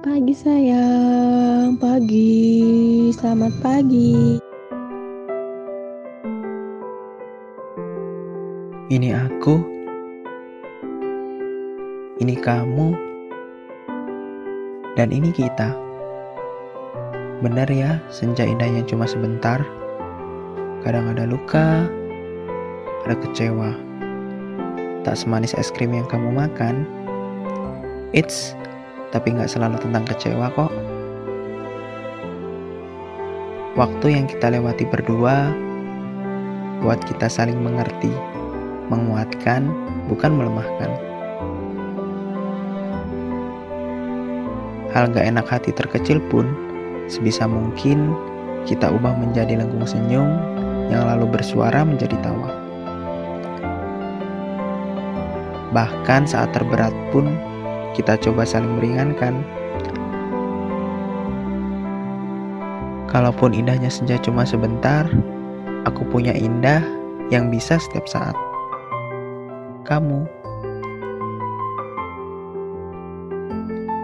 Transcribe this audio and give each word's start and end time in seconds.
Pagi 0.00 0.32
sayang, 0.32 1.76
pagi, 1.76 3.12
selamat 3.12 3.52
pagi. 3.60 4.40
Ini 8.88 9.08
aku, 9.12 9.60
ini 12.16 12.32
kamu, 12.32 12.96
dan 14.96 15.12
ini 15.12 15.36
kita. 15.36 15.68
Benar 17.44 17.68
ya, 17.68 18.00
senja 18.08 18.48
indahnya 18.48 18.80
cuma 18.88 19.04
sebentar. 19.04 19.60
Kadang 20.80 21.12
ada 21.12 21.28
luka, 21.28 21.84
ada 23.04 23.20
kecewa. 23.20 23.76
Tak 25.04 25.12
semanis 25.12 25.52
es 25.60 25.68
krim 25.68 25.92
yang 25.92 26.08
kamu 26.08 26.32
makan. 26.32 26.88
It's 28.16 28.56
tapi 29.10 29.34
nggak 29.34 29.50
selalu 29.50 29.78
tentang 29.82 30.06
kecewa 30.06 30.50
kok. 30.54 30.72
Waktu 33.78 34.06
yang 34.18 34.26
kita 34.26 34.50
lewati 34.50 34.82
berdua 34.86 35.54
buat 36.82 36.98
kita 37.06 37.30
saling 37.30 37.60
mengerti, 37.60 38.10
menguatkan, 38.90 39.70
bukan 40.10 40.32
melemahkan. 40.34 40.90
Hal 44.90 45.06
gak 45.14 45.22
enak 45.22 45.46
hati 45.46 45.70
terkecil 45.70 46.18
pun 46.34 46.50
sebisa 47.06 47.46
mungkin 47.46 48.10
kita 48.66 48.90
ubah 48.90 49.14
menjadi 49.14 49.54
lengkung 49.54 49.86
senyum 49.86 50.26
yang 50.90 51.06
lalu 51.06 51.30
bersuara 51.30 51.86
menjadi 51.86 52.18
tawa. 52.26 52.50
Bahkan 55.70 56.26
saat 56.26 56.50
terberat 56.50 56.90
pun 57.14 57.30
kita 57.94 58.14
coba 58.20 58.46
saling 58.46 58.78
meringankan. 58.78 59.42
Kalaupun 63.10 63.50
indahnya 63.50 63.90
senja 63.90 64.14
cuma 64.22 64.46
sebentar, 64.46 65.02
aku 65.82 66.06
punya 66.06 66.30
indah 66.30 66.78
yang 67.34 67.50
bisa 67.50 67.78
setiap 67.78 68.06
saat. 68.06 68.38
Kamu. 69.82 70.26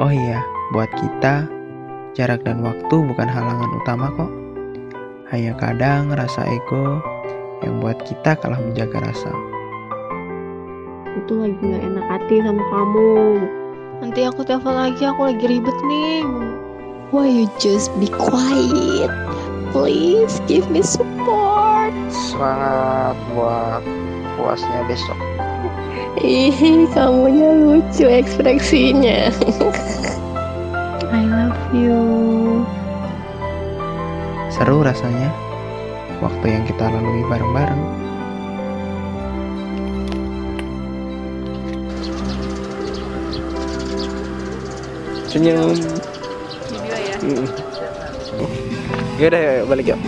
Oh 0.00 0.12
iya, 0.12 0.44
buat 0.72 0.88
kita, 0.96 1.48
jarak 2.12 2.44
dan 2.44 2.60
waktu 2.64 2.92
bukan 2.92 3.28
halangan 3.28 3.70
utama 3.80 4.08
kok. 4.16 4.32
Hanya 5.32 5.56
kadang 5.56 6.12
rasa 6.12 6.44
ego 6.48 7.00
yang 7.64 7.80
buat 7.80 8.00
kita 8.04 8.36
kalah 8.40 8.60
menjaga 8.60 9.00
rasa. 9.00 9.32
Itu 11.20 11.40
lagi 11.40 11.56
gak 11.60 11.84
enak 11.84 12.06
hati 12.08 12.36
sama 12.44 12.64
kamu. 12.68 13.16
Nanti 14.00 14.24
aku 14.24 14.48
telepon 14.48 14.80
lagi, 14.80 15.04
aku 15.04 15.28
lagi 15.28 15.44
ribet 15.44 15.76
nih. 15.84 16.24
Why 17.12 17.28
you 17.28 17.52
just 17.60 17.92
be 18.00 18.08
quiet? 18.08 19.12
Please 19.76 20.40
give 20.48 20.64
me 20.72 20.80
support. 20.80 21.92
Semangat 22.08 23.12
buat 23.36 23.84
puasnya 24.40 24.88
besok. 24.88 25.20
Ih, 26.16 26.88
kamunya 26.96 27.52
lucu 27.60 28.08
ekspresinya. 28.08 29.28
I 31.12 31.20
love 31.28 31.60
you. 31.76 32.00
Seru 34.48 34.80
rasanya 34.80 35.28
waktu 36.24 36.56
yang 36.56 36.64
kita 36.64 36.88
lalui 36.88 37.20
bareng-bareng. 37.28 37.84
Senyum. 45.30 45.78
Video 46.74 46.96
ya. 46.98 47.14
Mm. 47.22 47.46
Ya 49.14 49.28
yuk, 49.30 49.70
balik 49.70 49.94
yuk. 49.94 50.00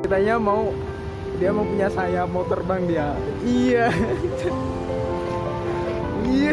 Kitanya 0.00 0.40
mau 0.40 0.72
dia 1.36 1.52
mau 1.52 1.68
punya 1.68 1.92
sayap 1.92 2.32
mau 2.32 2.48
terbang 2.48 2.80
dia. 2.88 3.12
Iya. 3.44 3.92
Iya. 6.28 6.52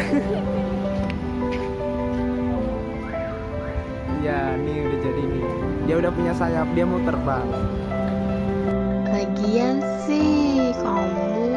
ya 4.26 4.58
nih 4.58 4.90
udah 4.90 5.00
jadi 5.06 5.22
nih. 5.22 5.46
Dia 5.86 5.96
udah 6.02 6.10
punya 6.10 6.34
sayap 6.34 6.66
dia 6.74 6.82
mau 6.82 6.98
terbang 7.06 7.46
lagian 9.16 9.80
sih 10.04 10.76
kamu 10.84 11.56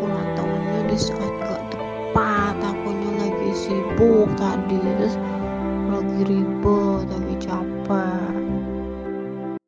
ulang 0.00 0.30
tahunnya 0.32 0.80
di 0.88 0.96
saat 0.96 1.34
gak 1.44 1.62
tepat 1.74 2.56
akunya 2.62 3.10
lagi 3.20 3.52
sibuk 3.52 4.30
tadi. 4.40 4.80
Terus 4.80 5.14